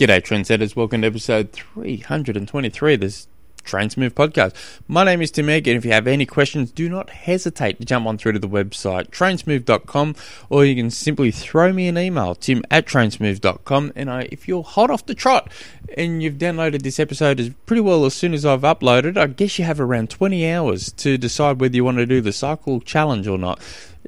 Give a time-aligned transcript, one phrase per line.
[0.00, 0.74] G'day, trendsetters.
[0.74, 3.28] Welcome to episode 323 of this
[3.64, 4.54] Train Smooth podcast.
[4.88, 7.84] My name is Tim Egg, and if you have any questions, do not hesitate to
[7.84, 10.16] jump on through to the website trainsmooth.com,
[10.48, 13.92] or you can simply throw me an email, tim at trainsmooth.com.
[13.94, 15.52] And I, if you're hot off the trot
[15.98, 19.58] and you've downloaded this episode as pretty well as soon as I've uploaded, I guess
[19.58, 23.28] you have around 20 hours to decide whether you want to do the cycle challenge
[23.28, 23.60] or not.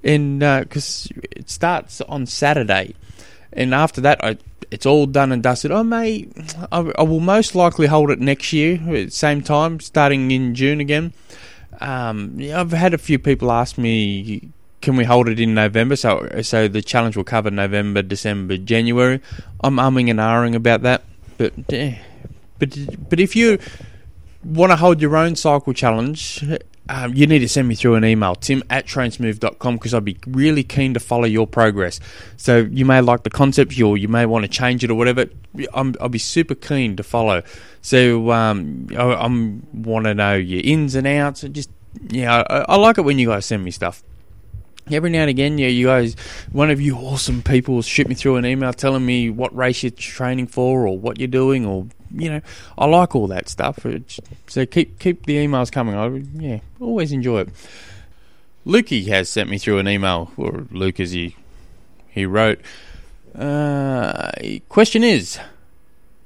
[0.02, 2.94] And because uh, it starts on Saturday,
[3.52, 4.38] and after that, I
[4.72, 5.70] it's all done and dusted.
[5.70, 6.28] I may,
[6.72, 10.80] I, I, will most likely hold it next year, at same time, starting in June
[10.80, 11.12] again.
[11.80, 15.94] Um, I've had a few people ask me, can we hold it in November?
[15.94, 19.20] So, so the challenge will cover November, December, January.
[19.62, 21.04] I'm umming and ahhing about that,
[21.36, 21.98] but, eh,
[22.58, 23.58] but, but if you
[24.42, 26.42] want to hold your own cycle challenge,
[26.88, 30.18] um, you need to send me through an email, tim at trainsmooth.com, because I'd be
[30.26, 32.00] really keen to follow your progress.
[32.36, 35.26] So you may like the concept, or you may want to change it or whatever.
[35.74, 37.42] i will be super keen to follow.
[37.82, 39.26] So um, I, I
[39.72, 41.42] want to know your ins and outs.
[41.44, 41.70] And just
[42.08, 44.02] yeah, I, I like it when you guys send me stuff
[44.90, 46.14] every now and again, yeah, you guys,
[46.50, 49.90] one of you awesome people shoot me through an email telling me what race you're
[49.90, 52.40] training for or what you're doing or you know,
[52.76, 53.86] I like all that stuff.
[54.46, 55.94] So keep keep the emails coming.
[55.94, 57.48] I yeah, always enjoy it.
[58.66, 61.36] Lukey has sent me through an email, or Luke as he
[62.08, 62.60] he wrote.
[63.34, 64.30] Uh,
[64.68, 65.38] question is,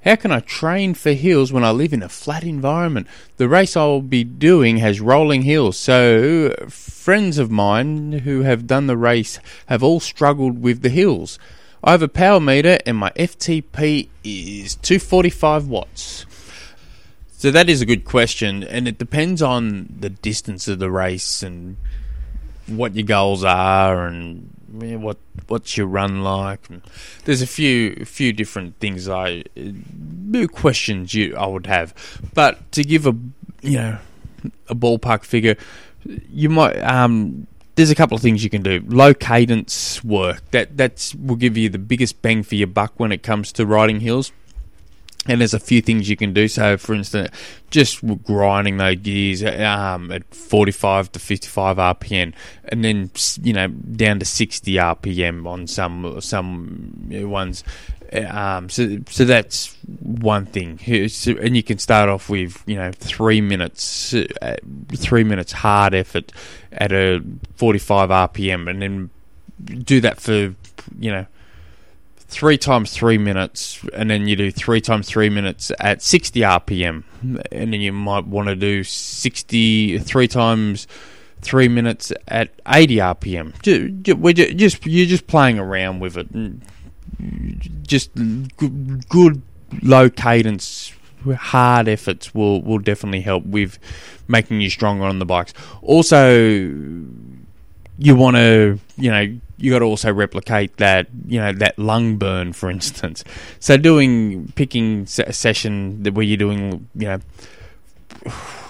[0.05, 3.07] how can I train for hills when I live in a flat environment?
[3.39, 8.87] The race I'll be doing has rolling hills, so friends of mine who have done
[8.87, 11.39] the race have all struggled with the hills.
[11.85, 16.27] I have a power meter and my FTP is 245 watts.
[17.39, 21.43] So that is a good question, and it depends on the distance of the race
[21.43, 21.77] and
[22.67, 26.61] what your goals are and what what's your run like.
[27.25, 31.95] There's a few few different things I uh, questions you I would have,
[32.35, 33.15] but to give a
[33.61, 33.99] you know
[34.69, 35.57] a ballpark figure,
[36.05, 38.83] you might um there's a couple of things you can do.
[38.87, 43.13] Low cadence work that that's will give you the biggest bang for your buck when
[43.13, 44.33] it comes to riding hills.
[45.29, 46.49] And there's a few things you can do.
[46.49, 47.31] So, for instance,
[47.71, 52.33] just grinding those gears um, at 45 to 55 RPM,
[52.65, 53.11] and then
[53.43, 57.65] you know down to 60 RPM on some some ones.
[58.13, 63.41] Um, so, so that's one thing, and you can start off with you know three
[63.41, 64.57] minutes, uh,
[64.95, 66.33] three minutes hard effort
[66.73, 67.23] at a
[67.57, 69.11] 45 RPM, and then
[69.83, 70.55] do that for
[70.99, 71.27] you know
[72.29, 77.05] three times three minutes, and then you do three times three minutes at 60 RPM,
[77.23, 80.87] and then you might want to do 60 three times
[81.41, 83.63] three minutes at 80 RPM.
[84.57, 86.29] Just you're just playing around with it
[87.83, 88.15] just
[88.57, 89.43] good, good
[89.83, 90.93] low cadence
[91.35, 93.79] hard efforts will will definitely help with
[94.29, 95.53] making you stronger on the bikes.
[95.83, 96.39] Also,
[97.99, 102.17] you want to you know you got to also replicate that you know that lung
[102.17, 103.25] burn, for instance.
[103.59, 107.19] So doing picking a session where you're doing you know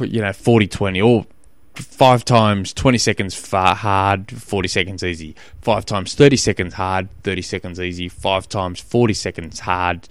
[0.01, 1.27] you know 40 20 or
[1.75, 5.35] five times 20 seconds hard 40 seconds easy.
[5.61, 8.09] Five times 30 seconds hard 30 seconds easy.
[8.09, 10.09] Five times 40 seconds hard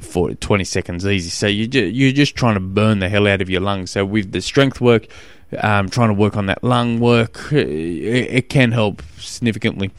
[0.00, 1.30] for 20 seconds easy.
[1.30, 3.90] So you you're just trying to burn the hell out of your lungs.
[3.90, 5.08] So with the strength work
[5.60, 9.90] um, trying to work on that lung work it, it can help significantly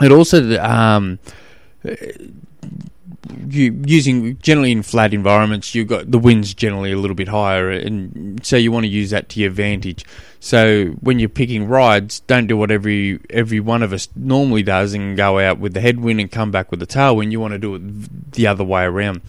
[0.00, 1.18] it also um,
[3.48, 7.70] you using generally in flat environments, you've got the wind's generally a little bit higher,
[7.70, 10.04] and so you want to use that to your advantage.
[10.40, 14.94] So when you're picking rides, don't do what every every one of us normally does
[14.94, 17.32] and go out with the headwind and come back with the tailwind.
[17.32, 19.20] You want to do it the other way around.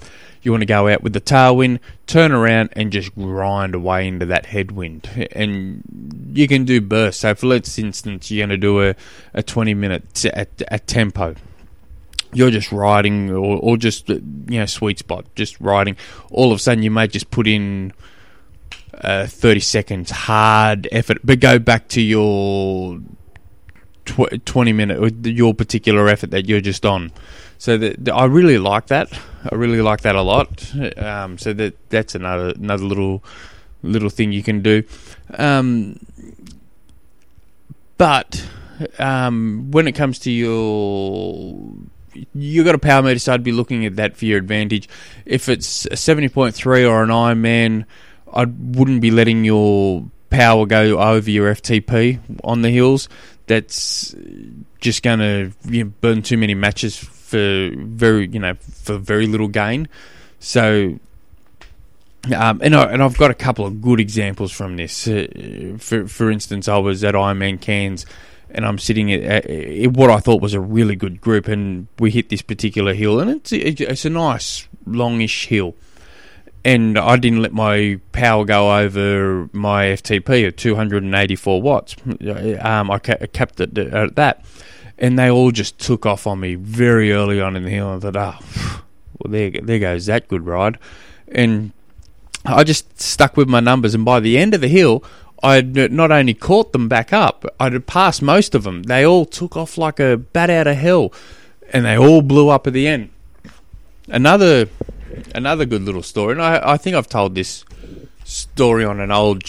[0.41, 4.25] You want to go out with the tailwind, turn around, and just grind away into
[4.27, 5.29] that headwind.
[5.33, 7.21] And you can do bursts.
[7.21, 8.95] So, for let's instance, you're going to do a,
[9.33, 11.35] a 20 minute at, at tempo
[12.33, 15.97] you're just riding or, or just you know sweet spot just riding
[16.29, 17.91] all of a sudden you may just put in
[18.93, 22.99] uh, 30 seconds hard effort but go back to your
[24.05, 27.11] tw- 20 minute your particular effort that you're just on
[27.61, 29.13] so that I really like that
[29.51, 33.23] I really like that a lot um, so that that's another another little
[33.83, 34.83] little thing you can do
[35.37, 35.99] um,
[37.99, 38.43] but
[38.97, 41.55] um, when it comes to your
[42.33, 44.89] you've got a power meter, so I'd be looking at that for your advantage.
[45.25, 47.85] If it's a seventy point three or an Ironman,
[48.33, 53.07] I wouldn't be letting your power go over your FTP on the hills.
[53.45, 54.15] That's
[54.79, 56.97] just going to you know, burn too many matches
[57.31, 59.87] for very you know for very little gain.
[60.39, 60.99] So
[62.35, 65.07] um, and I, and I've got a couple of good examples from this.
[65.07, 68.05] Uh, for for instance, I was at Ironman Cairns,
[68.51, 72.11] and I'm sitting at, at, what I thought was a really good group, and we
[72.11, 75.75] hit this particular hill, and it's it's a nice longish hill,
[76.63, 81.95] and I didn't let my power go over my FTP of 284 watts.
[82.61, 84.45] Um, I kept it at that,
[85.01, 87.89] and they all just took off on me very early on in the hill.
[87.89, 88.83] I thought, oh,
[89.19, 90.77] well there there goes that good ride,
[91.27, 91.73] and
[92.45, 95.03] I just stuck with my numbers, and by the end of the hill,
[95.43, 98.83] I'd not only caught them back up, I'd passed most of them.
[98.83, 101.11] They all took off like a bat out of hell,
[101.73, 103.09] and they all blew up at the end.
[104.07, 104.69] Another,
[105.33, 107.65] another good little story, and I, I think I've told this
[108.31, 109.43] story on an old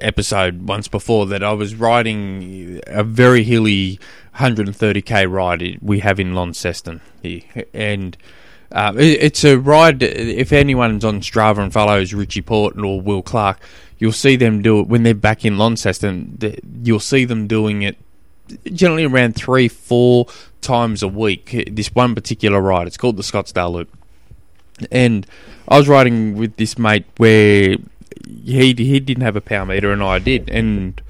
[0.00, 4.00] episode once before that I was riding a very hilly
[4.36, 7.42] 130k ride we have in Launceston here,
[7.72, 8.16] and
[8.72, 10.02] uh, it, it's a ride.
[10.02, 13.60] If anyone's on Strava and follows Richie Porte or Will Clarke,
[13.98, 16.38] you'll see them do it when they're back in Launceston.
[16.82, 17.96] You'll see them doing it
[18.72, 20.26] generally around three, four
[20.60, 21.68] times a week.
[21.70, 23.96] This one particular ride, it's called the Scottsdale Loop,
[24.90, 25.26] and
[25.68, 27.76] I was riding with this mate where
[28.26, 31.00] he he didn't have a power meter and I did, and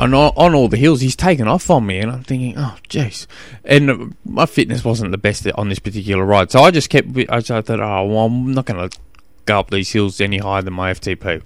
[0.00, 3.26] on on all the hills, he's taken off on me, and I'm thinking, oh, jeez.
[3.64, 7.08] And my fitness wasn't the best on this particular ride, so I just kept.
[7.28, 8.98] I thought, oh, well, I'm not going to
[9.44, 11.42] go up these hills any higher than my FTP.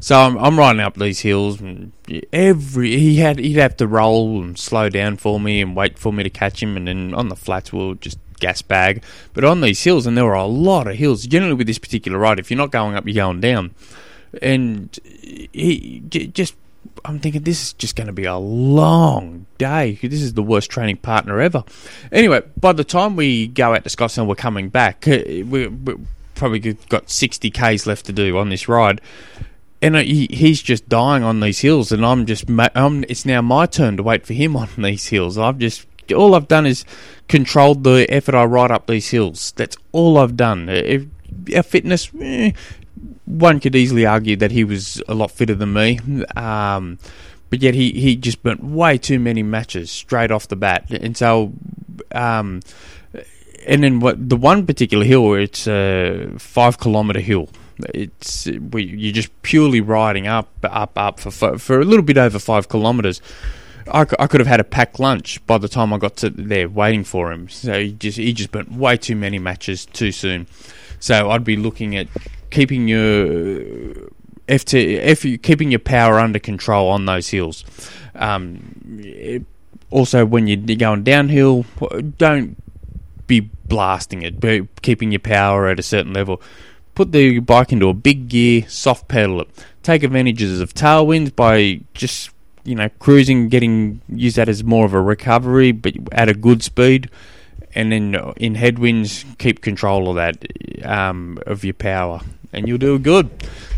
[0.00, 1.92] So I'm, I'm riding up these hills, and
[2.30, 6.12] every he had he'd have to roll and slow down for me and wait for
[6.12, 9.02] me to catch him, and then on the flats we'll just gas bag.
[9.32, 11.26] But on these hills, and there were a lot of hills.
[11.26, 13.74] Generally, with this particular ride, if you're not going up, you're going down.
[14.42, 14.98] And
[15.52, 16.54] he just
[17.04, 19.98] I'm thinking this is just going to be a long day.
[20.00, 21.64] This is the worst training partner ever.
[22.12, 25.06] Anyway, by the time we go out to Scottsdale, we're coming back.
[25.06, 25.94] Uh, we, we
[26.34, 29.00] probably got 60 k's left to do on this ride,
[29.82, 33.66] and uh, he's just dying on these hills, and I'm just I'm, it's now my
[33.66, 35.36] turn to wait for him on these hills.
[35.38, 36.84] I've just all I've done is
[37.28, 39.52] controlled the effort I ride up these hills.
[39.56, 40.68] That's all I've done.
[40.68, 41.06] If,
[41.54, 42.52] our fitness, eh,
[43.24, 45.98] one could easily argue that he was a lot fitter than me.
[46.36, 46.98] Um,
[47.50, 50.90] but yet he, he just burnt way too many matches straight off the bat.
[50.90, 51.52] And so,
[52.12, 52.60] um,
[53.66, 57.48] and then what the one particular hill, it's a five kilometer hill.
[57.92, 62.68] It's you're just purely riding up, up, up for for a little bit over five
[62.68, 63.20] kilometers.
[63.90, 66.68] I, I could have had a packed lunch by the time I got to there
[66.68, 67.48] waiting for him.
[67.48, 70.46] So he just he just burnt way too many matches too soon.
[71.00, 72.08] So I'd be looking at
[72.50, 73.58] keeping your
[74.48, 77.64] FT, F, keeping your power under control on those hills.
[78.14, 79.44] Um, it,
[79.90, 81.64] also, when you're going downhill,
[82.18, 82.56] don't
[83.26, 86.42] be blasting it, be keeping your power at a certain level.
[86.94, 89.48] Put the bike into a big gear, soft pedal it.
[89.82, 92.30] Take advantages of tailwinds by just
[92.64, 96.62] you know cruising, getting use that as more of a recovery, but at a good
[96.62, 97.10] speed
[97.74, 100.44] and then in headwinds, keep control of that
[100.84, 102.20] um, of your power,
[102.52, 103.30] and you'll do good.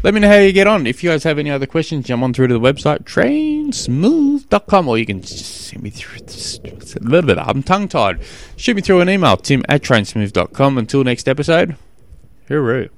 [0.03, 0.87] Let me know how you get on.
[0.87, 4.99] If you guys have any other questions, jump on through to the website trainsmooth.com, or
[4.99, 7.38] you can just send me through a little bit.
[7.38, 8.21] I'm tongue tied.
[8.56, 10.79] Shoot me through an email, tim at trainsmooth.com.
[10.79, 11.77] Until next episode,
[12.49, 12.90] hooroo.